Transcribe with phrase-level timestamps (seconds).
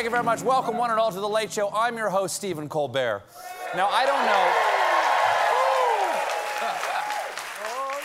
[0.00, 0.40] Thank you very much.
[0.40, 1.68] Welcome, one and all, to The Late Show.
[1.74, 3.22] I'm your host, Stephen Colbert.
[3.76, 4.52] Now, I don't know.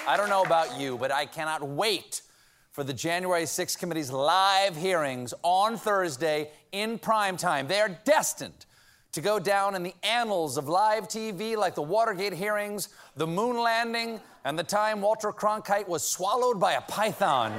[0.12, 2.22] I don't know about you, but I cannot wait
[2.72, 7.68] for the January 6th committee's live hearings on Thursday in prime time.
[7.68, 8.66] They are destined
[9.16, 13.58] to go down in the annals of live TV like the Watergate hearings, the moon
[13.58, 17.54] landing, and the time Walter Cronkite was swallowed by a python.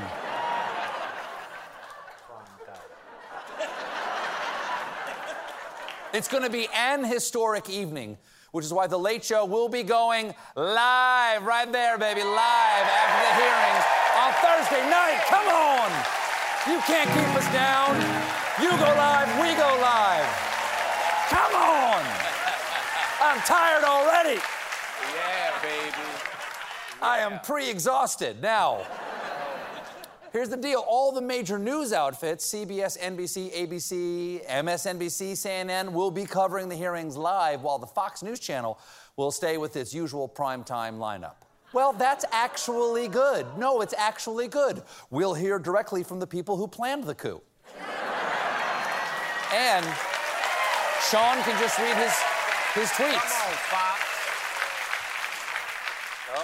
[6.13, 8.19] It's going to be an historic evening,
[8.53, 13.19] which is why The Late Show will be going live right there, baby, live after
[13.25, 13.85] the hearings
[14.15, 15.23] on Thursday night.
[15.31, 15.91] Come on!
[16.69, 17.97] You can't keep us down.
[18.61, 20.46] You go live, we go live.
[23.37, 24.41] I'm tired already.
[25.15, 26.09] Yeah, baby.
[27.03, 28.41] I am pre exhausted.
[28.41, 28.87] Now,
[30.33, 36.25] here's the deal all the major news outfits CBS, NBC, ABC, MSNBC, CNN will be
[36.25, 38.79] covering the hearings live, while the Fox News Channel
[39.17, 41.35] will stay with its usual primetime lineup.
[41.75, 43.47] Well, that's actually good.
[43.59, 44.83] No, it's actually good.
[45.11, 47.43] We'll hear directly from the people who planned the coup.
[49.53, 49.85] and
[51.11, 52.15] Sean can just read his,
[52.77, 53.13] his tweets.
[53.13, 54.03] Come on, Fox.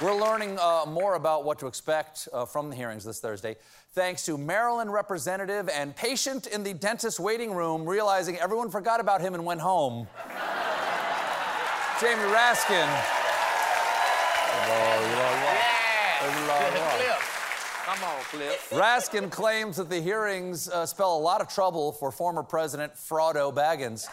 [0.01, 3.57] We're learning uh, more about what to expect uh, from the hearings this Thursday,
[3.93, 9.21] thanks to Maryland representative and patient in the dentist waiting room realizing everyone forgot about
[9.21, 10.09] him and went home.
[12.01, 12.89] Jamie Raskin.
[17.01, 17.19] Yeah.
[17.85, 18.71] Come on, Cliff.
[18.71, 23.53] Raskin claims that the hearings uh, spell a lot of trouble for former President Frodo
[23.55, 24.09] Baggins.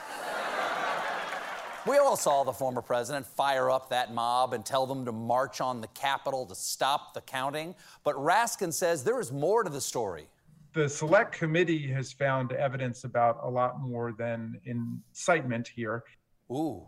[1.89, 5.59] We all saw the former president fire up that mob and tell them to march
[5.59, 7.73] on the Capitol to stop the counting.
[8.03, 10.27] But Raskin says there is more to the story.
[10.73, 16.03] The select committee has found evidence about a lot more than incitement here.
[16.51, 16.83] Ooh,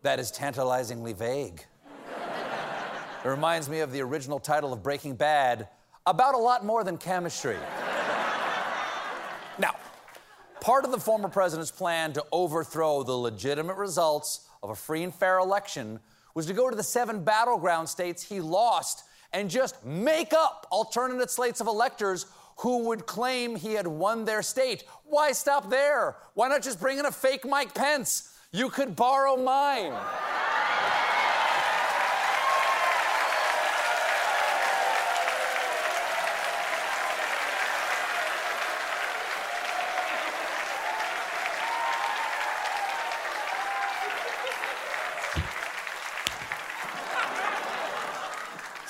[0.00, 1.66] that is tantalizingly vague.
[3.24, 5.68] it reminds me of the original title of Breaking Bad
[6.06, 7.58] about a lot more than chemistry.
[10.60, 15.14] Part of the former president's plan to overthrow the legitimate results of a free and
[15.14, 16.00] fair election
[16.34, 21.30] was to go to the seven battleground states he lost and just make up alternate
[21.30, 22.26] slates of electors
[22.58, 24.84] who would claim he had won their state.
[25.04, 26.16] Why stop there?
[26.34, 28.36] Why not just bring in a fake Mike Pence?
[28.52, 29.92] You could borrow mine.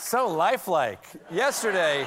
[0.09, 1.05] So lifelike.
[1.31, 2.07] Yesterday,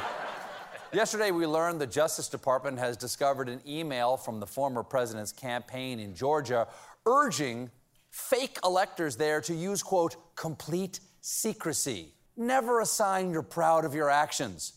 [0.91, 5.99] yesterday we learned the Justice Department has discovered an email from the former president's campaign
[5.99, 6.67] in Georgia
[7.05, 7.69] urging
[8.09, 12.15] fake electors there to use quote complete secrecy.
[12.35, 14.73] Never a sign you're proud of your actions.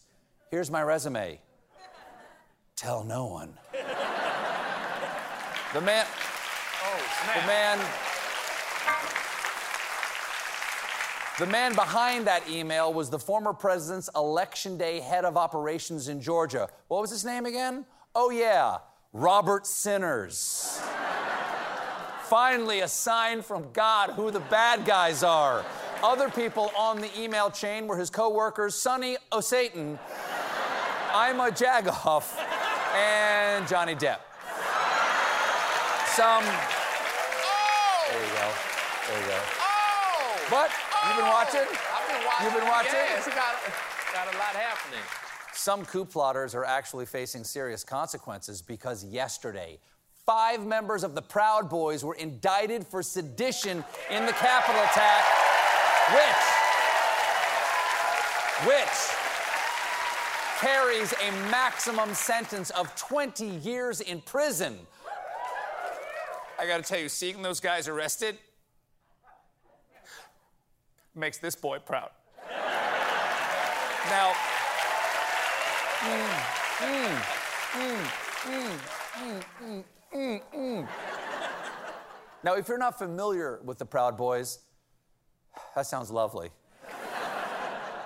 [0.50, 1.40] Here's my resume.
[2.76, 3.54] Tell no one.
[5.72, 6.04] the man
[6.84, 7.40] Oh, snap.
[7.40, 7.78] the man
[11.36, 16.20] The man behind that email was the former president's election day head of operations in
[16.20, 16.68] Georgia.
[16.86, 17.86] What was his name again?
[18.14, 18.78] Oh, yeah,
[19.12, 20.80] Robert Sinners.
[22.22, 25.64] Finally, a sign from God who the bad guys are.
[26.04, 29.98] Other people on the email chain were his co workers, Sonny O'Satan,
[31.10, 32.38] Ima Jagoff,
[32.94, 34.20] and Johnny Depp.
[36.14, 36.44] Some.
[36.46, 38.06] Oh!
[38.08, 38.50] There you go.
[39.08, 39.40] There you go.
[39.58, 40.36] Oh!
[40.48, 40.70] But
[41.08, 41.60] you've been watching?
[41.60, 42.44] I've been watching.
[42.44, 42.92] You've been watching?
[42.92, 43.54] Yes, got,
[44.12, 45.00] got a lot happening.
[45.52, 49.78] Some coup plotters are actually facing serious consequences because yesterday,
[50.26, 55.24] five members of the Proud Boys were indicted for sedition in the Capitol attack,
[56.12, 56.44] which,
[58.74, 59.14] which
[60.60, 64.78] carries a maximum sentence of 20 years in prison.
[66.58, 68.38] I gotta tell you, seeing those guys arrested
[71.14, 72.10] makes this boy proud.
[74.10, 74.32] Now,
[82.44, 84.58] now, if you're not familiar with the Proud Boys,
[85.74, 86.50] that sounds lovely.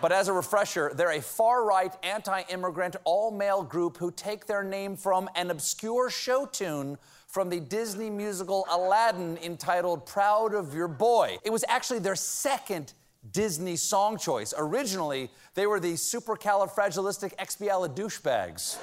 [0.00, 4.46] But as a refresher, they're a far right, anti immigrant, all male group who take
[4.46, 10.74] their name from an obscure show tune from the Disney musical Aladdin entitled Proud of
[10.74, 11.36] Your Boy.
[11.44, 12.94] It was actually their second
[13.30, 14.54] Disney song choice.
[14.56, 18.78] Originally, they were the supercalifragilisticexpialidouchebags.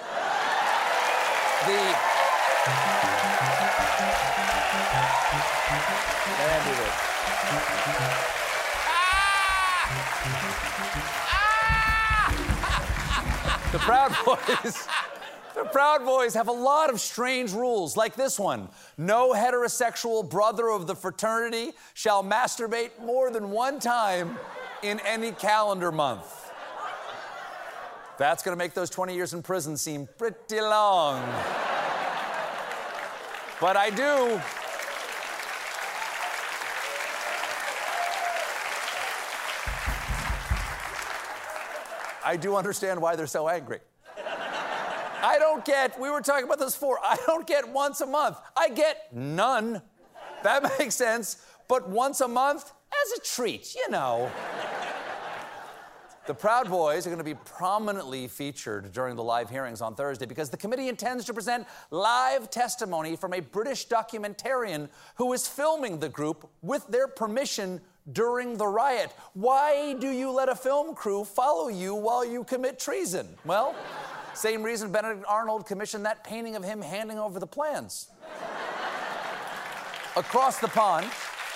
[1.65, 1.95] the.
[6.65, 6.93] Did it.
[13.71, 14.87] The Proud Boys.
[15.55, 20.69] The Proud Boys have a lot of strange rules, like this one No heterosexual brother
[20.69, 24.37] of the fraternity shall masturbate more than one time
[24.83, 26.51] in any calendar month.
[28.17, 31.21] That's gonna make those 20 years in prison seem pretty long.
[33.61, 34.41] But I do.
[42.25, 43.79] I do understand why they're so angry.
[45.23, 48.37] I don't get, we were talking about this before, I don't get once a month.
[48.55, 49.81] I get none.
[50.43, 51.37] That makes sense.
[51.67, 52.71] But once a month,
[53.03, 54.31] as a treat, you know.
[56.27, 60.25] The Proud Boys are going to be prominently featured during the live hearings on Thursday
[60.25, 65.99] because the committee intends to present live testimony from a British documentarian who is filming
[65.99, 67.79] the group with their permission
[68.11, 69.11] during the riot.
[69.33, 73.27] Why do you let a film crew follow you while you commit treason?
[73.45, 73.75] Well,
[74.37, 78.09] same reason Benedict Arnold commissioned that painting of him handing over the plans.
[80.15, 81.07] Across the pond,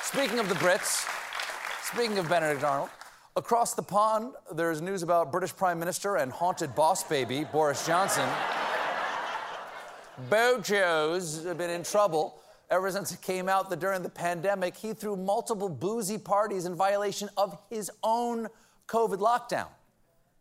[0.02, 1.08] speaking of the Brits,
[1.84, 2.90] speaking of Benedict Arnold,
[3.36, 8.28] across the pond, there's news about British Prime Minister and haunted boss baby, Boris Johnson.
[10.30, 15.16] Bojo's been in trouble ever since it came out that during the pandemic, he threw
[15.16, 18.48] multiple boozy parties in violation of his own
[18.88, 19.68] COVID lockdown.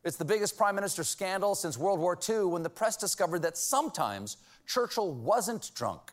[0.04, 3.56] It's the biggest prime minister scandal since World War II when the press discovered that
[3.56, 4.36] sometimes
[4.66, 6.12] Churchill wasn't drunk.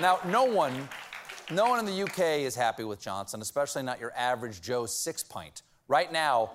[0.00, 0.88] now, no one,
[1.50, 5.22] no one in the UK is happy with Johnson, especially not your average Joe six
[5.22, 5.62] pint.
[5.88, 6.52] Right now,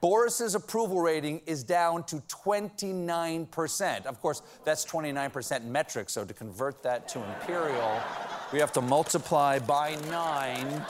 [0.00, 4.06] Boris's approval rating is down to 29%.
[4.06, 8.00] Of course, that's 29% metric, so to convert that to imperial,
[8.52, 10.86] we have to multiply by 9.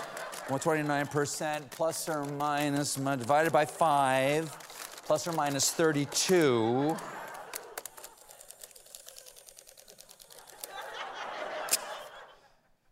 [0.49, 6.97] 129% plus or minus divided by 5 plus or minus 32.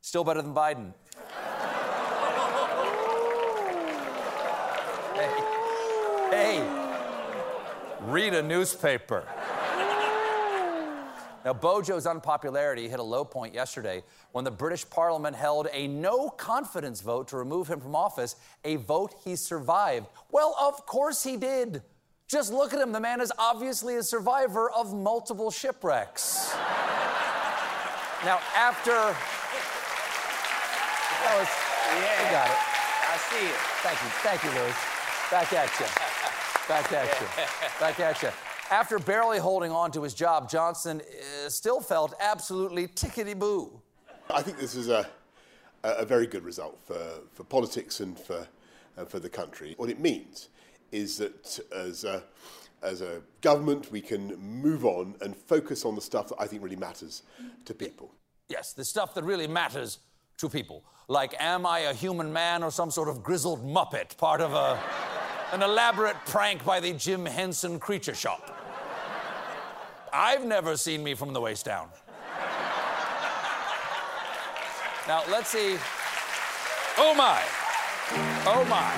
[0.00, 0.92] Still better than Biden.
[5.14, 5.30] Hey,
[6.30, 6.62] hey,
[8.00, 9.26] read a newspaper.
[11.44, 16.28] Now, Bojo's unpopularity hit a low point yesterday when the British Parliament held a no
[16.28, 20.06] confidence vote to remove him from office, a vote he survived.
[20.30, 21.82] Well, of course he did.
[22.28, 22.92] Just look at him.
[22.92, 26.52] The man is obviously a survivor of multiple shipwrecks.
[28.24, 29.14] now, after.
[31.22, 31.48] That was.
[31.92, 32.24] Yeah.
[32.24, 32.56] You got it.
[33.12, 33.60] I see it.
[33.82, 34.08] Thank you.
[34.22, 34.74] Thank you, Louis.
[35.30, 35.86] Back at you.
[36.68, 37.26] Back at you.
[37.80, 38.51] Back at you.
[38.72, 43.82] After barely holding on to his job, Johnson uh, still felt absolutely tickety boo.
[44.30, 45.06] I think this is a,
[45.84, 46.98] a very good result for,
[47.34, 48.48] for politics and for,
[48.96, 49.74] uh, for the country.
[49.76, 50.48] What it means
[50.90, 52.22] is that as a,
[52.82, 56.62] as a government, we can move on and focus on the stuff that I think
[56.62, 57.24] really matters
[57.66, 58.10] to people.
[58.48, 59.98] Yes, the stuff that really matters
[60.38, 60.82] to people.
[61.08, 64.82] Like, am I a human man or some sort of grizzled muppet, part of a,
[65.52, 68.60] an elaborate prank by the Jim Henson Creature Shop?
[70.12, 71.88] I've never seen me from the waist down.
[75.08, 75.78] Now, let's see.
[76.98, 77.42] Oh my.
[78.46, 78.94] Oh my.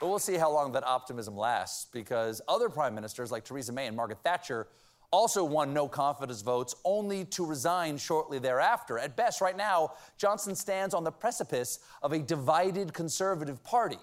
[0.00, 3.86] But we'll see how long that optimism lasts because other prime ministers like Theresa May
[3.86, 4.68] and Margaret Thatcher
[5.10, 8.98] also won no confidence votes only to resign shortly thereafter.
[8.98, 13.98] At best, right now, Johnson stands on the precipice of a divided conservative party.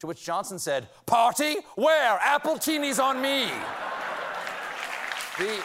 [0.00, 1.56] To which Johnson said, Party?
[1.74, 2.18] Where?
[2.18, 3.50] Appletinis on me.
[5.38, 5.62] the.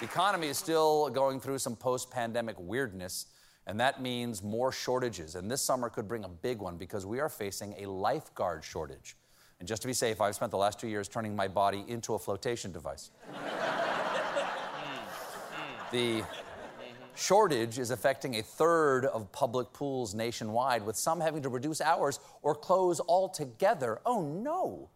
[0.00, 3.26] The economy is still going through some post pandemic weirdness,
[3.66, 5.34] and that means more shortages.
[5.34, 9.16] And this summer could bring a big one because we are facing a lifeguard shortage.
[9.60, 12.12] And just to be safe, I've spent the last two years turning my body into
[12.12, 13.10] a flotation device.
[15.92, 16.24] The
[17.14, 22.20] shortage is affecting a third of public pools nationwide, with some having to reduce hours
[22.42, 24.00] or close altogether.
[24.04, 24.90] Oh no!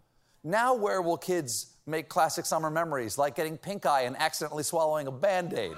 [0.45, 5.07] Now, where will kids make classic summer memories like getting pink eye and accidentally swallowing
[5.07, 5.77] a band aid?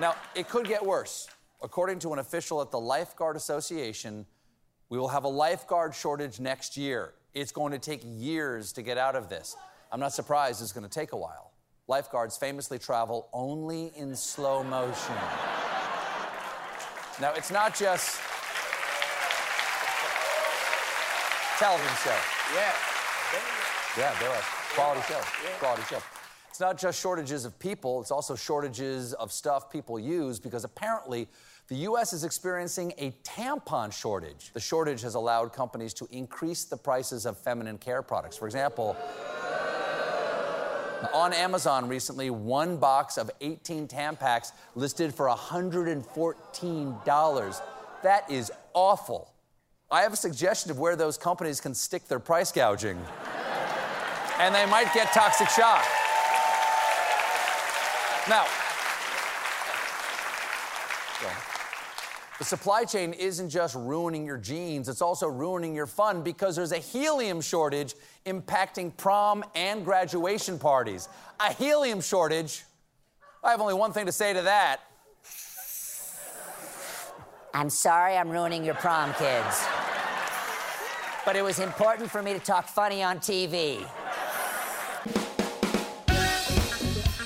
[0.00, 1.28] now, it could get worse.
[1.62, 4.26] According to an official at the Lifeguard Association,
[4.88, 7.14] we will have a lifeguard shortage next year.
[7.34, 9.56] It's going to take years to get out of this.
[9.90, 11.51] I'm not surprised it's going to take a while.
[11.88, 15.14] Lifeguards famously travel only in slow motion.
[17.20, 18.20] now, it's not just
[21.58, 22.18] television show.
[22.54, 22.72] Yeah.
[23.96, 24.42] Yeah, there are.
[24.74, 25.20] Quality show.
[25.58, 25.98] Quality show.
[26.48, 31.28] It's not just shortages of people, it's also shortages of stuff people use because apparently
[31.68, 34.50] the US is experiencing a tampon shortage.
[34.52, 38.36] The shortage has allowed companies to increase the prices of feminine care products.
[38.36, 38.96] For example,
[41.12, 47.62] on Amazon recently, one box of 18 Tampax listed for $114.
[48.02, 49.32] That is awful.
[49.90, 52.98] I have a suggestion of where those companies can stick their price gouging.
[54.38, 55.84] and they might get toxic shock.
[58.28, 58.46] Now,
[62.42, 66.72] the supply chain isn't just ruining your jeans, it's also ruining your fun because there's
[66.72, 67.94] a helium shortage
[68.26, 71.08] impacting prom and graduation parties.
[71.38, 72.64] A helium shortage?
[73.44, 74.80] I have only one thing to say to that.
[77.54, 79.64] I'm sorry I'm ruining your prom, kids.
[81.24, 83.86] But it was important for me to talk funny on TV.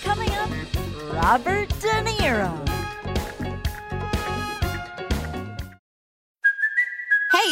[0.03, 0.51] Coming up,
[1.15, 2.76] Robert De Niro.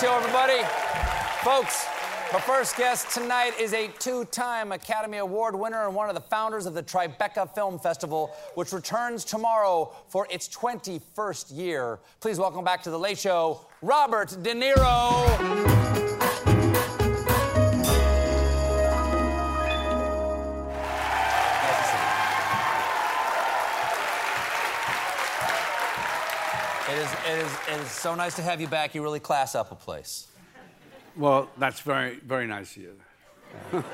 [0.00, 0.62] Show, everybody.
[1.42, 1.84] Folks,
[2.32, 6.22] my first guest tonight is a two time Academy Award winner and one of the
[6.22, 11.98] founders of the Tribeca Film Festival, which returns tomorrow for its 21st year.
[12.20, 16.19] Please welcome back to the Late Show, Robert De Niro.
[27.70, 28.94] It, is, it is so nice to have you back.
[28.94, 30.28] You really class up a place.
[31.16, 32.96] Well, that's very, very nice of you.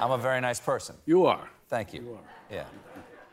[0.00, 0.96] I'm a very nice person.
[1.06, 1.48] You are.
[1.68, 2.02] Thank you.
[2.02, 2.20] You are.
[2.50, 2.64] Yeah.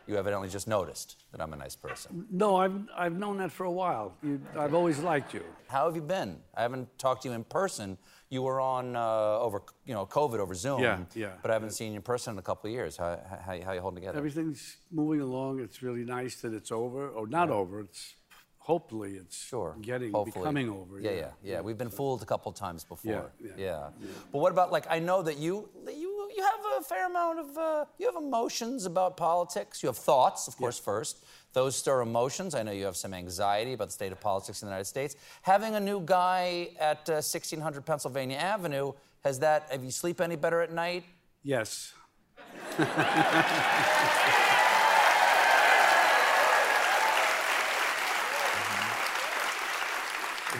[0.08, 2.26] You evidently just noticed that I'm a nice person.
[2.32, 4.14] No, I've, I've known that for a while.
[4.24, 5.44] You, I've always liked you.
[5.68, 6.38] How have you been?
[6.56, 7.98] I haven't talked to you in person.
[8.30, 10.82] You were on uh, over, you know, COVID over Zoom.
[10.82, 11.32] Yeah, yeah.
[11.42, 12.96] But I haven't seen you in person in a couple of years.
[12.96, 14.18] How, how, how you holding together?
[14.18, 15.60] Everything's moving along.
[15.60, 17.82] It's really nice that it's over, or not over.
[17.82, 18.16] It's
[18.68, 19.76] hopefully it's Sure.
[19.82, 20.44] getting, Hopefully.
[20.44, 21.00] becoming over.
[21.00, 21.62] Yeah, yeah, yeah.
[21.62, 23.32] We've been fooled a couple times before.
[23.40, 23.90] Yeah, yeah,
[24.32, 25.54] But what about like I know that you
[26.04, 29.82] you you have a fair amount of uh, you have emotions about politics.
[29.82, 31.24] You have thoughts, of course, first.
[31.54, 32.54] Those stir emotions.
[32.54, 35.16] I know you have some anxiety about the state of politics in the United States.
[35.42, 38.92] Having a new guy at uh, 1600 Pennsylvania Avenue
[39.24, 39.60] has that?
[39.72, 41.04] Have you sleep any better at night?
[41.44, 41.94] Yes.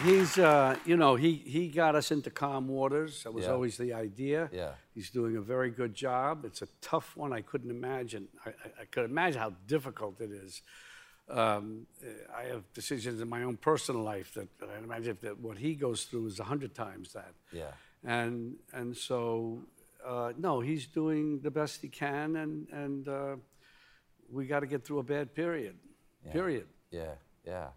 [0.04, 3.22] He's, uh, you know, he, he got us into calm waters.
[3.24, 3.52] That was Yeah.
[3.52, 4.48] always the idea.
[4.52, 4.72] Yeah.
[4.94, 6.44] He's doing a very good job.
[6.44, 7.32] It's a tough one.
[7.32, 8.28] I couldn't imagine.
[8.44, 8.50] I,
[8.80, 10.62] I, could imagine how difficult it is.
[11.28, 11.86] Um,
[12.34, 16.04] I have decisions in my own personal life that, I imagine that what he goes
[16.04, 17.32] through is a hundred times that.
[17.52, 17.72] Yeah.
[18.04, 19.62] And and so,
[20.06, 23.36] uh, no, he's doing the best he can, and and uh,
[24.30, 25.76] we got to get through a bad period.
[26.32, 26.68] Period.
[26.92, 27.14] Yeah,
[27.44, 27.68] yeah.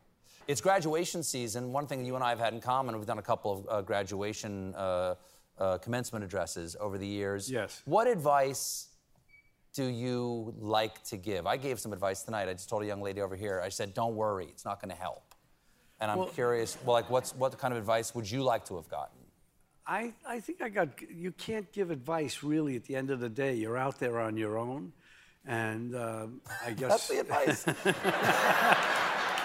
[0.48, 1.72] It's graduation season.
[1.72, 3.82] One thing you and I have had in common, we've done a couple of uh,
[3.82, 5.16] graduation uh,
[5.58, 7.50] uh, commencement addresses over the years.
[7.50, 7.82] Yes.
[7.86, 8.88] What advice
[9.74, 11.48] do you like to give?
[11.48, 12.50] I gave some advice tonight.
[12.50, 13.62] I just told a young lady over here.
[13.64, 15.24] I said, "Don't worry, it's not going to help."
[16.02, 18.76] And I'm Well- curious, well, like, what's what kind of advice would you like to
[18.76, 19.18] have gotten?
[19.86, 23.30] I, I think I got, you can't give advice really at the end of the
[23.30, 23.56] day.
[23.56, 24.94] You're out there on your own.
[25.46, 26.90] And um, I guess.
[26.90, 27.66] That's the advice.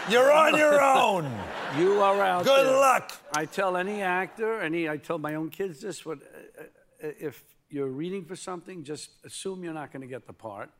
[0.08, 1.30] You're on your own.
[1.78, 2.76] You are out Good there.
[2.76, 3.12] luck.
[3.34, 6.62] I tell any actor, any, I tell my own kids this, what, uh,
[7.06, 10.70] uh, if you're reading for something, just assume you're not going to get the part.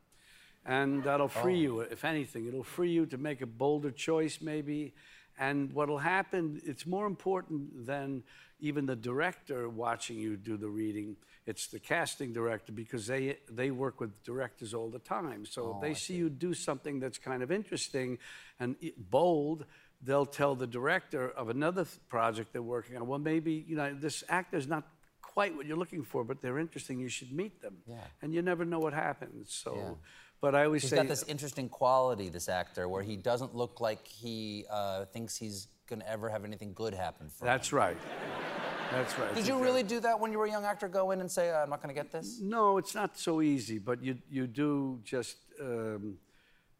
[0.65, 1.61] And that'll free Oh.
[1.61, 2.47] you, if anything.
[2.47, 4.93] It'll free you to make a bolder choice, maybe.
[5.37, 8.23] And what'll happen, it's more important than
[8.59, 11.15] even the director watching you do the reading.
[11.45, 15.45] It's the casting director because they, they work with directors all the time.
[15.45, 18.17] So if they oh, see you do something that's kind of interesting
[18.59, 19.65] and bold,
[20.01, 23.93] they'll tell the director of another th- project they're working on, well, maybe, you know,
[23.93, 24.83] this actor's not
[25.21, 26.99] quite what you're looking for, but they're interesting.
[26.99, 27.77] You should meet them.
[27.87, 27.95] Yeah.
[28.21, 29.53] And you never know what happens.
[29.53, 29.93] So, Yeah.
[30.41, 33.55] But I always He's say, he's got this interesting quality, this actor, where he doesn't
[33.55, 37.47] look like he uh, thinks he's going to ever have anything good happen for him.
[37.47, 37.97] that's right.
[38.91, 39.35] That's right.
[39.35, 40.87] Did you really do that when you were a young actor?
[40.87, 43.79] Go in and say, "I'm not going to get this." No, it's not so easy,
[43.79, 46.17] but you you do just um,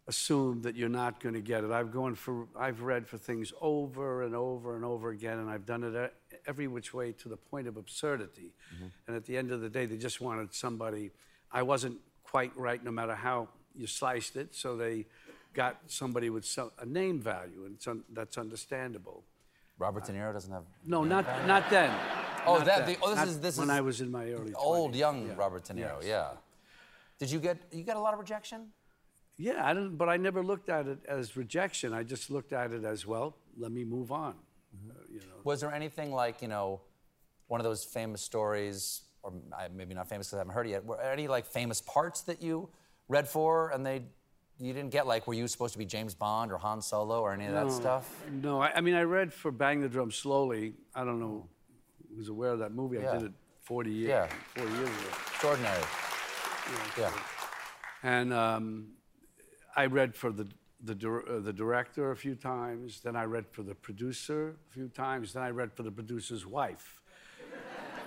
[0.08, 1.72] assume that you're not going to get it.
[1.72, 5.66] I've gone for I've read for things over and over and over again, and I've
[5.66, 6.14] done it
[6.46, 8.54] every which way to the point of absurdity.
[9.08, 11.12] And at the end of the day, they just wanted somebody.
[11.52, 11.98] I wasn't
[12.32, 15.06] quite right, no matter how you sliced it, so they
[15.54, 19.24] got somebody with some, a name value, and un, that's understandable.
[19.80, 20.64] Robert De Niro doesn't have.
[20.86, 21.92] No, not not then.
[22.46, 22.96] Oh, Not that- then.
[22.96, 24.98] the- oh, this Not is- this when is I was in my early Old, 20s.
[25.00, 25.36] young Yeah.
[25.38, 25.98] Robert De Niro.
[26.02, 26.06] Yes.
[26.06, 26.30] Yeah.
[27.20, 28.72] Did you get you got a lot of rejection?
[29.38, 31.94] Yeah, I didn't, but I never looked at it as rejection.
[31.94, 33.36] I just looked at it as well.
[33.56, 34.34] Let me move on.
[34.90, 36.82] Uh, you know, Was there anything like you know,
[37.48, 40.86] one of those famous stories, or maybe not famous because I haven't heard it yet?
[40.86, 42.70] Were any like famous parts that you
[43.08, 44.04] read for and they
[44.60, 45.06] you didn't get?
[45.06, 47.72] Like, were you supposed to be James Bond or Han Solo or any of that
[47.72, 48.24] stuff?
[48.42, 50.74] No, I, I mean I read for Bang the Drum Slowly.
[50.96, 51.48] I don't know
[52.16, 53.06] who's aware of that movie.
[53.06, 54.10] I did it 40 years.
[54.10, 54.28] Yeah.
[54.56, 55.10] 40 years ago.
[55.28, 55.84] Extraordinary.
[56.98, 57.12] Yeah.
[58.04, 58.88] And um,
[59.76, 60.48] I read for the
[60.84, 63.02] the, uh, the director a few times.
[63.02, 65.34] Then I read for the producer a few times.
[65.34, 67.02] Then I read for the producer's wife.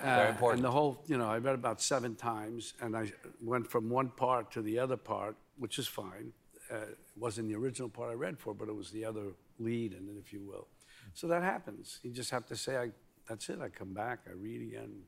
[0.02, 0.58] Very Uh, important.
[0.58, 4.08] And the whole, you know, I read about seven times, and I went from one
[4.10, 6.32] part to the other part, which is fine.
[6.70, 9.92] Uh, it wasn't the original part I read for, but it was the other lead
[9.92, 10.68] in it, if you will.
[11.14, 11.98] So that happens.
[12.02, 12.92] You just have to say, I,
[13.28, 15.02] "That's it." I come back, I read again.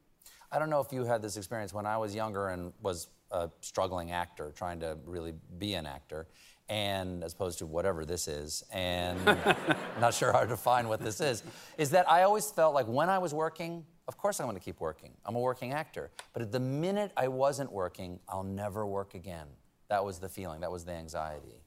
[0.51, 3.51] I don't know if you had this experience when I was younger and was a
[3.61, 6.29] struggling actor, trying to really be an actor,
[6.69, 9.19] and as opposed to whatever this is, and
[10.01, 11.43] not sure how to define what this is,
[11.79, 14.65] is that I always felt like when I was working, of course I'm going to
[14.65, 15.13] keep working.
[15.25, 16.11] I'm a working actor.
[16.33, 19.47] But at the minute I wasn't working, I'll never work again.
[19.89, 21.63] That was the feeling, that was the anxiety.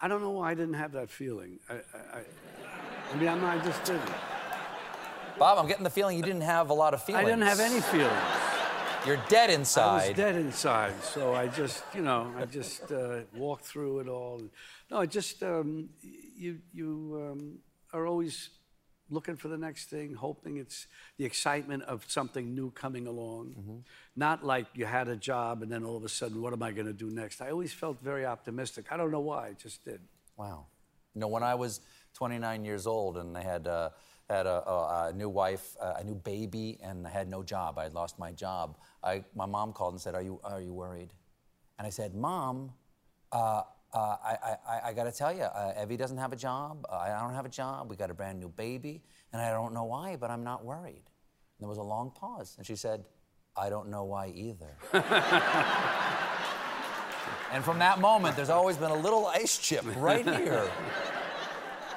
[0.00, 1.58] I don't know why I didn't have that feeling.
[1.68, 2.22] I, I, I,
[3.12, 4.10] I mean, I'm not, I just didn't.
[5.38, 7.26] Bob, I'm getting the feeling you didn't have a lot of feelings.
[7.26, 8.12] I didn't have any feelings.
[9.06, 10.04] You're dead inside.
[10.04, 14.08] I was dead inside, so I just, you know, I just uh, walked through it
[14.08, 14.40] all.
[14.90, 17.58] No, I just, um, you, you um,
[17.92, 18.48] are always
[19.10, 20.86] looking for the next thing, hoping it's
[21.18, 23.54] the excitement of something new coming along.
[23.58, 23.76] Mm-hmm.
[24.16, 26.72] Not like you had a job and then all of a sudden, what am I
[26.72, 27.42] going to do next?
[27.42, 28.86] I always felt very optimistic.
[28.90, 30.00] I don't know why, I just did.
[30.38, 30.66] Wow.
[31.14, 31.80] You know, when I was
[32.14, 33.90] 29 years old and I had uh,
[34.28, 37.78] had a, a, a new wife, uh, a new baby, and I had no job.
[37.78, 38.78] I had lost my job.
[39.02, 41.12] I, my mom called and said, "Are you are you worried?"
[41.78, 42.72] And I said, "Mom,
[43.32, 46.86] uh, uh, I, I, I got to tell you, uh, Evie doesn't have a job.
[46.90, 47.90] Uh, I don't have a job.
[47.90, 51.04] We got a brand new baby, and I don't know why, but I'm not worried."
[51.04, 53.04] And there was a long pause, and she said,
[53.56, 54.76] "I don't know why either."
[57.54, 60.68] And from that moment, there's always been a little ice chip right here.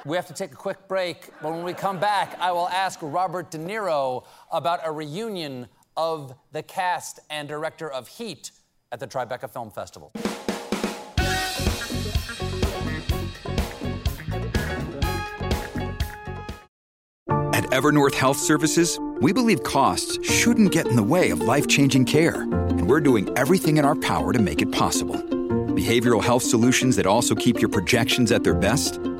[0.04, 2.98] We have to take a quick break, but when we come back, I will ask
[3.02, 8.52] Robert De Niro about a reunion of the cast and director of Heat
[8.92, 10.12] at the Tribeca Film Festival.
[17.52, 22.04] At Evernorth Health Services, we believe costs shouldn't get in the way of life changing
[22.04, 25.16] care, and we're doing everything in our power to make it possible.
[25.16, 29.00] Behavioral health solutions that also keep your projections at their best?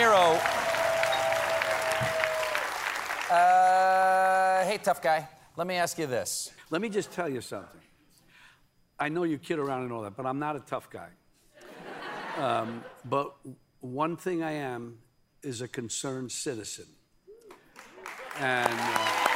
[0.00, 0.40] Niro.
[3.30, 5.28] Uh, hey, tough guy.
[5.58, 6.52] Let me ask you this.
[6.70, 7.82] Let me just tell you something.
[8.98, 11.08] I know you kid around and all that, but I'm not a tough guy.
[12.38, 13.34] Um, but
[13.80, 14.98] one thing I am
[15.42, 16.86] is a concerned citizen.
[18.38, 18.72] And.
[18.72, 19.26] Uh,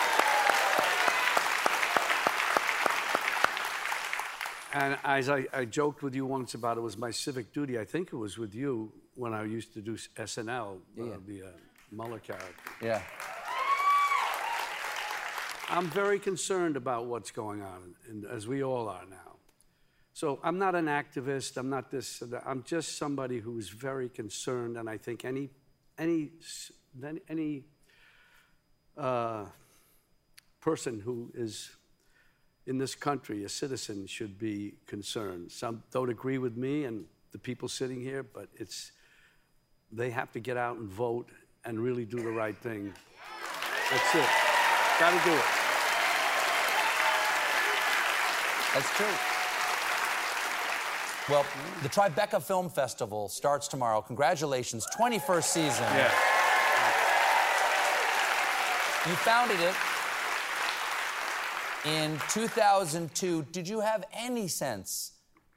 [4.77, 7.85] And as I, I joked with you once about it was my civic duty, I
[7.85, 11.05] think it was with you when I used to do SNL, Yeah.
[11.05, 11.46] uh, the uh,
[11.90, 12.70] Mueller character.
[12.83, 13.03] Yeah.
[15.70, 19.37] I'm very concerned about what's going on, and as we all are now.
[20.12, 21.57] So I'm not an activist.
[21.57, 22.22] I'm not this.
[22.44, 25.50] I'm just somebody who is very concerned, and I think any,
[25.98, 26.31] any,
[27.29, 27.64] any
[28.96, 29.46] uh,
[30.61, 31.70] person who is
[32.66, 35.50] in this country, a citizen, should be concerned.
[35.50, 38.92] Some don't agree with me and the people sitting here, but it's
[39.94, 41.28] they have to get out and vote
[41.64, 42.92] and really do the right thing.
[43.90, 44.28] That's it.
[44.98, 45.44] Got to do it.
[48.74, 49.07] That's true.
[51.30, 51.46] Well,
[51.83, 54.02] the Tribeca Film Festival starts tomorrow.
[54.02, 55.85] Congratulations, 21st season.
[55.85, 56.12] Yeah.
[59.07, 59.74] You founded it
[61.87, 63.46] in 2002.
[63.52, 65.12] Did you have any sense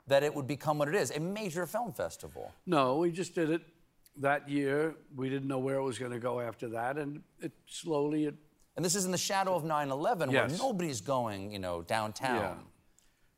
[0.08, 2.54] that it would become what it is, a major film festival?
[2.65, 3.62] No, we just did it
[4.22, 4.96] that year.
[5.16, 8.36] We didn't know where it was going to go after that, and it slowly it.
[8.76, 12.36] And this is in the shadow of 9/11, where nobody's going, you know, downtown.
[12.36, 12.54] Yeah.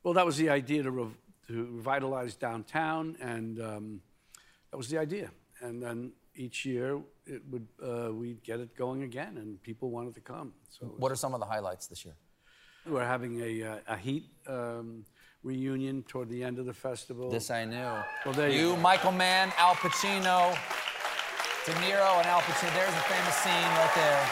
[0.03, 4.01] Well, that was the idea to, rev- to revitalize downtown, and um,
[4.71, 5.31] that was the idea.
[5.61, 10.15] And then each year it would uh, we'd get it going again, and people wanted
[10.15, 10.53] to come.
[10.69, 12.15] So What are some of the highlights this year?
[12.85, 15.05] we're having a, uh, a heat um,
[15.43, 17.29] reunion toward the end of the festival.
[17.29, 17.91] This I knew.
[18.25, 18.77] Well, there you you.
[18.77, 20.51] Michael Mann, Al Pacino,
[21.65, 22.73] De Niro, and Al Pacino.
[22.73, 24.29] There's a famous scene right there.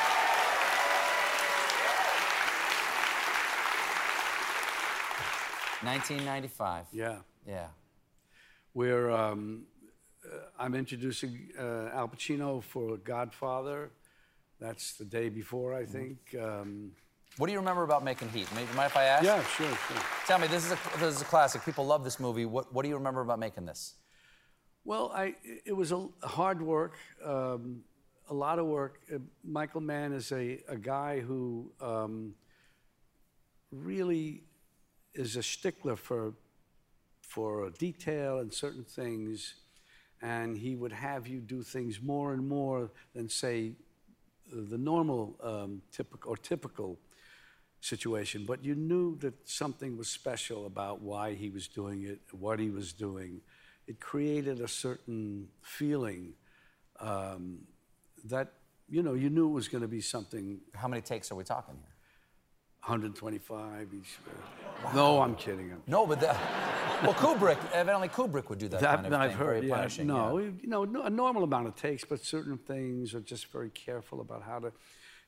[5.83, 6.85] Nineteen ninety-five.
[6.91, 7.19] Yeah.
[7.47, 7.67] Yeah.
[8.73, 9.67] We're, um,
[10.25, 13.91] uh, I'm introducing uh, Al Pacino for Godfather.
[14.59, 16.35] That's the day before, I think.
[16.39, 16.91] Um,
[17.37, 18.47] What do you remember about making Heat?
[18.55, 19.23] Maybe mind if I ask?
[19.23, 19.97] yeah, sure, sure.
[20.25, 21.63] Tell me, this is a this is a classic.
[21.63, 22.45] People love this movie.
[22.45, 23.93] What what do you remember about making this?
[24.83, 27.81] Well, I, it was a hard work, um,
[28.29, 29.01] a lot of work.
[29.13, 32.35] Uh, Michael Mann is a, a guy who um,
[33.69, 34.43] really
[35.13, 36.35] is a stickler for,
[37.19, 39.55] for detail and certain things,
[40.21, 43.73] and he would have you do things more and more than, say,
[44.49, 46.97] the normal um, typical or typical
[47.81, 48.45] situation.
[48.45, 52.69] But you knew that something was special about why he was doing it, what he
[52.69, 53.41] was doing.
[53.87, 56.33] It created a certain feeling
[56.99, 57.59] um,
[58.25, 58.53] that
[58.89, 60.59] you know you knew it was going to be something.
[60.73, 61.93] How many takes are we talking here?
[62.87, 64.17] 125 each.
[64.95, 65.71] No, I'm kidding.
[65.73, 66.27] I'm No, but the,
[67.03, 67.57] well, Kubrick.
[67.73, 69.37] Evidently, Kubrick would do that, That, kind of I've thing.
[69.39, 69.63] heard.
[69.65, 70.03] Very Yeah.
[70.05, 70.51] No, yeah.
[70.61, 74.21] you know, no- a normal amount of takes, but certain things are just very careful
[74.21, 74.71] about how to.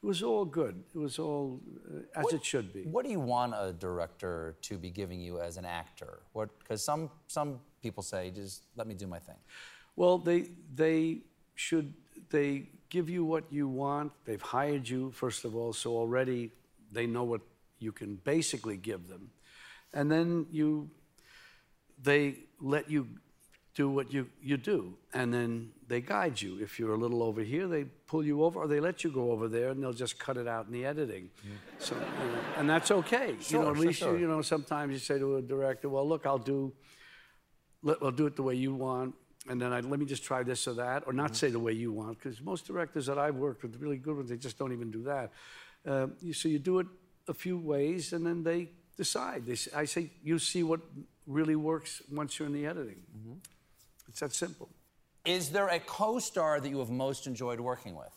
[0.01, 0.81] It was all good.
[0.95, 1.59] It was all
[1.93, 2.83] uh, as it should be.
[2.83, 6.19] What do you want a director to be giving you as an actor?
[6.31, 6.57] What?
[6.59, 9.35] Because some some people say, just let me do my thing.
[9.97, 11.19] Well, they they
[11.55, 11.93] should
[12.29, 14.13] they give you what you want.
[14.23, 16.51] They've hired you first of all, so already
[16.91, 17.41] they know what
[17.79, 19.31] you can basically give them,
[19.93, 20.89] and then you
[22.01, 23.07] they let you
[23.75, 26.59] do what you, you do, and then they guide you.
[26.61, 29.31] If you're a little over here, they pull you over, or they let you go
[29.31, 31.29] over there, and they'll just cut it out in the editing.
[31.77, 33.31] So, you know, and that's okay.
[33.37, 34.13] you Sure, know, at sure, least sure.
[34.13, 36.73] You, you know sometimes you say to a director, "Well, look, I'll do,
[37.83, 39.15] let, I'll do it the way you want."
[39.47, 41.71] And then I, let me just try this or that, or not say the way
[41.71, 44.73] you want, because most directors that I've worked with, really good ones, they just don't
[44.73, 45.31] even do that.
[45.87, 46.87] Uh, you, so you do it
[47.27, 49.45] a few ways, and then they decide.
[49.45, 50.81] They, I say, you see what
[51.25, 53.01] really works once you're in the editing.
[53.17, 53.33] Mm-hmm.
[54.09, 54.69] It's that simple.
[55.25, 58.13] Is there a co-star that you have most enjoyed working with?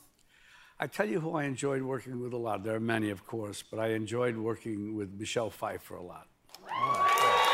[0.81, 2.65] I tell you who I enjoyed working with a lot.
[2.65, 6.27] There are many, of course, but I enjoyed working with Michelle Pfeiffer a lot.
[6.69, 7.53] Oh,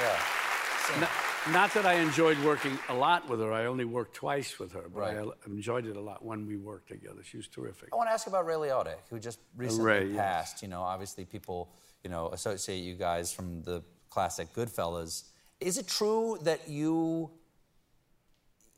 [0.00, 1.00] Yeah.
[1.00, 1.10] Not,
[1.52, 3.52] not that I enjoyed working a lot with her.
[3.52, 6.88] I only worked twice with her, but I enjoyed it a lot when we worked
[6.88, 7.22] together.
[7.22, 7.88] She was terrific.
[7.92, 10.16] I want to ask about Ray Liotta, who just uh, recently Ray, yes.
[10.16, 10.62] passed.
[10.62, 11.72] You know, obviously people,
[12.04, 15.24] you know, associate you guys from the classic Goodfellas.
[15.60, 17.30] Is it true that you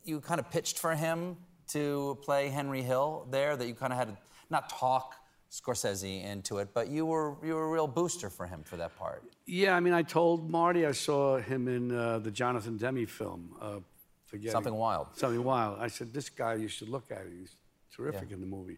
[0.03, 1.37] you kind of pitched for him
[1.69, 3.55] to play Henry Hill there?
[3.57, 4.17] That you kind of had to
[4.49, 5.15] not talk
[5.51, 8.95] Scorsese into it, but you were you were a real booster for him for that
[8.97, 9.23] part.
[9.45, 13.55] Yeah, I mean, I told Marty I saw him in uh, the Jonathan Demme film.
[13.59, 13.79] Uh,
[14.27, 15.07] forgetting- Something Wild.
[15.15, 15.79] Something Wild.
[15.79, 17.23] I said, this guy, you should look at.
[17.27, 17.55] He's
[17.95, 18.77] terrific in the movie.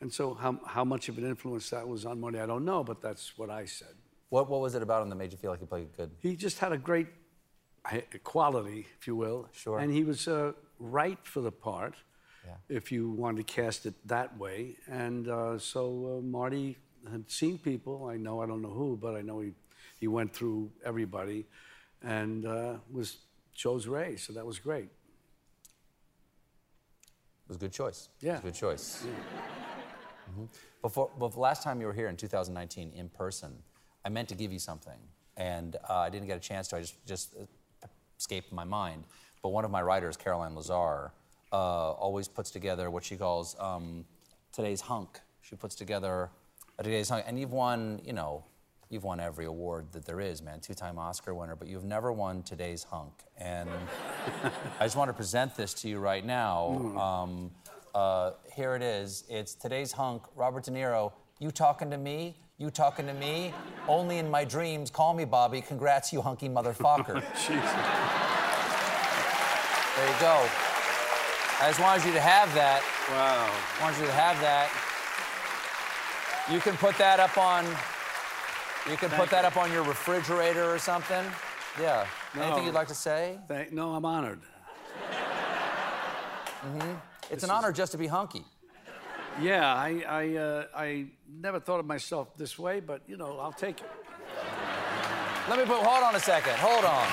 [0.00, 2.84] And so, how, how much of an influence that was on Marty, I don't know,
[2.84, 3.94] but that's what I said.
[4.28, 6.10] What what was it about him that made you feel like he played good?
[6.20, 7.08] He just had a great
[8.22, 9.48] quality, if you will.
[9.52, 9.78] Sure.
[9.78, 11.94] And he was uh, right for the part,
[12.68, 14.76] if you wanted to cast it that way.
[14.90, 16.76] And uh, so uh, Marty
[17.10, 18.06] had seen people.
[18.06, 19.52] I know, I don't know who, but I know he,
[20.00, 21.46] he went through everybody
[22.02, 23.18] and uh, was
[23.54, 24.16] chose Ray.
[24.16, 24.84] So that was great.
[24.84, 24.90] It
[27.48, 28.08] was a good choice.
[28.20, 28.30] Yeah.
[28.30, 29.06] It was a good choice.
[30.34, 30.48] Mhm.
[30.80, 33.62] Before, before last time you were here in 2019 in person,
[34.04, 34.98] I meant to give you something,
[35.36, 36.76] and uh, I didn't get a chance to.
[36.76, 37.34] I just just
[38.24, 39.04] escaped my mind.
[39.42, 41.12] But one of my writers, Caroline Lazar,
[41.52, 44.06] uh, always puts together what she calls um,
[44.50, 45.20] today's hunk.
[45.42, 46.30] She puts together
[46.78, 48.44] a today's hunk, and you've won, you know,
[48.88, 50.60] you've won every award that there is, man.
[50.60, 53.12] Two-time Oscar winner, but you've never won today's hunk.
[53.36, 53.68] And
[54.80, 56.80] I just want to present this to you right now.
[56.80, 56.98] Mm.
[56.98, 57.50] Um,
[57.94, 59.24] uh, here it is.
[59.28, 60.22] It's today's hunk.
[60.34, 61.12] Robert De Niro.
[61.40, 62.36] You talking to me?
[62.58, 63.52] You talking to me?
[63.88, 64.88] Only in my dreams.
[64.90, 65.60] Call me Bobby.
[65.60, 67.22] Congrats, you hunky motherfucker.
[69.96, 70.48] There you go.
[71.60, 72.82] I just wanted you to have that.
[73.10, 73.46] Wow.
[73.78, 74.68] I wanted you to have that.
[76.52, 77.64] You can put that up on.
[78.90, 79.46] You can put that you.
[79.46, 81.24] up on your refrigerator or something.
[81.80, 82.08] Yeah.
[82.36, 83.38] Anything you'd like to say?
[83.46, 84.40] Thank, no, I'm honored.
[86.60, 86.80] hmm
[87.30, 88.44] It's This an honor just to be hunky.
[89.40, 91.06] Yeah, I, I, uh, I
[91.40, 93.90] never thought of myself this way, but you know, I'll take it.
[95.48, 95.82] Let me put.
[95.82, 96.54] Hold on a second.
[96.56, 97.06] Hold on.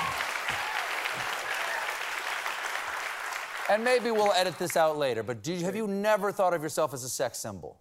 [3.70, 5.22] And maybe we'll edit this out later.
[5.22, 7.78] But you, have you never thought of yourself as a sex symbol?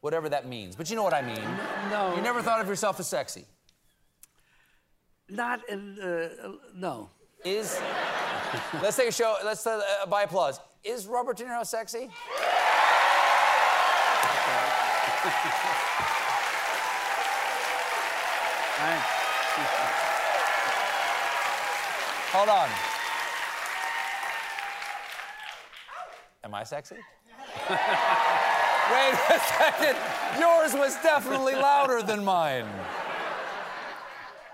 [0.00, 0.76] Whatever that means.
[0.76, 1.44] But you know what I mean.
[1.90, 2.14] No.
[2.14, 3.46] You never thought of yourself as sexy.
[5.28, 7.08] Not in, uh, no.
[7.44, 7.80] Is
[8.82, 9.36] let's take a show.
[9.44, 10.60] Let's uh, uh, by applause.
[10.82, 12.10] Is Robert De Niro sexy?
[22.32, 22.68] Hold on.
[26.42, 26.96] Am I sexy?
[27.70, 29.96] Wait a second.
[30.38, 32.66] Yours was definitely louder than mine.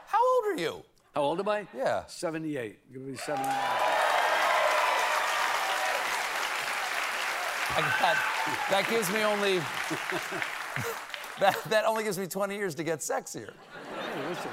[0.06, 0.85] How old are you?
[1.14, 1.66] How old am I?
[1.76, 2.06] Yeah.
[2.06, 2.92] 78.
[2.92, 3.50] Give me 79.
[7.72, 8.16] I got,
[8.70, 9.61] that gives me only
[11.40, 13.52] that, that only gives me 20 years to get sexier.
[14.14, 14.50] Hey, listen.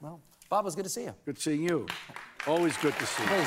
[0.00, 1.14] Well, Bob, it was good to see you.
[1.24, 1.86] Good seeing you.
[2.46, 3.46] Always good to see you.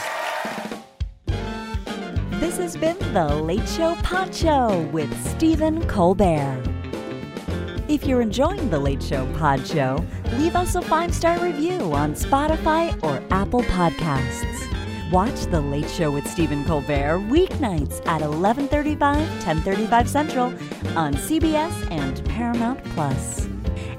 [2.39, 6.63] This has been The Late Show Pod Show with Stephen Colbert.
[7.87, 12.13] If you're enjoying The Late Show Pod Show, leave us a five star review on
[12.13, 14.67] Spotify or Apple Podcasts.
[15.11, 20.51] Watch The Late Show with Stephen Colbert weeknights at 11:35, 10:35 Central
[20.97, 23.47] on CBS and Paramount Plus.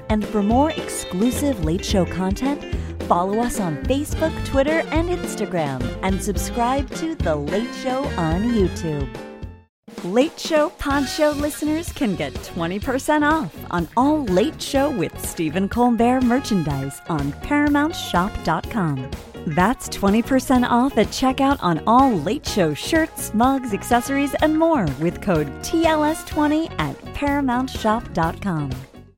[0.09, 6.21] And for more exclusive Late Show content, follow us on Facebook, Twitter, and Instagram, and
[6.21, 9.09] subscribe to The Late Show on YouTube.
[10.03, 15.67] Late Show Pod Show listeners can get 20% off on all Late Show with Stephen
[15.67, 19.09] Colbert merchandise on ParamountShop.com.
[19.49, 25.21] That's 20% off at checkout on all Late Show shirts, mugs, accessories, and more with
[25.21, 28.98] code TLS20 at ParamountShop.com.